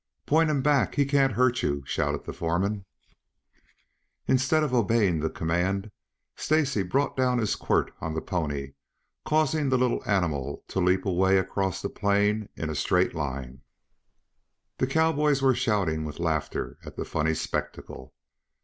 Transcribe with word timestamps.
"Point 0.25 0.49
him 0.49 0.63
back! 0.63 0.95
He 0.95 1.05
can't 1.05 1.33
hurt 1.33 1.61
you!" 1.61 1.83
shouted 1.85 2.23
the 2.25 2.33
foreman. 2.33 2.85
Instead 4.25 4.63
of 4.63 4.73
obeying 4.73 5.19
the 5.19 5.29
command, 5.29 5.91
Stacy 6.35 6.81
brought 6.81 7.15
down 7.15 7.37
his 7.37 7.55
quirt 7.55 7.93
on 8.01 8.15
the 8.15 8.19
pony, 8.21 8.73
causing 9.25 9.69
the 9.69 9.77
little 9.77 10.01
animal 10.09 10.63
to 10.69 10.79
leap 10.79 11.05
away 11.05 11.37
across 11.37 11.83
the 11.83 11.89
plain 11.89 12.49
in 12.55 12.67
a 12.71 12.73
straight 12.73 13.13
line. 13.13 13.61
The 14.79 14.87
cowboys 14.87 15.39
were 15.39 15.53
shouting 15.53 16.03
with 16.03 16.17
laughter 16.17 16.79
at 16.83 16.95
the 16.95 17.05
funny 17.05 17.35
spectacle. 17.35 18.11